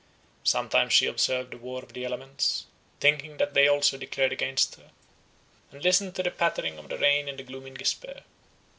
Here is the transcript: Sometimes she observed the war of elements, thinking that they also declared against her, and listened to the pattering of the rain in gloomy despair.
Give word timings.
Sometimes 0.43 0.93
she 0.93 1.05
observed 1.05 1.51
the 1.51 1.59
war 1.59 1.83
of 1.83 1.95
elements, 1.95 2.65
thinking 2.99 3.37
that 3.37 3.53
they 3.53 3.67
also 3.67 3.99
declared 3.99 4.31
against 4.33 4.73
her, 4.77 4.89
and 5.71 5.83
listened 5.83 6.15
to 6.15 6.23
the 6.23 6.31
pattering 6.31 6.79
of 6.79 6.89
the 6.89 6.97
rain 6.97 7.27
in 7.29 7.37
gloomy 7.45 7.69
despair. 7.69 8.23